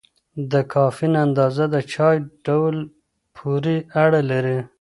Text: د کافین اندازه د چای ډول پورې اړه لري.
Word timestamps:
د 0.51 0.53
کافین 0.73 1.13
اندازه 1.25 1.65
د 1.73 1.75
چای 1.93 2.17
ډول 2.45 2.75
پورې 3.35 3.75
اړه 4.03 4.21
لري. 4.31 4.59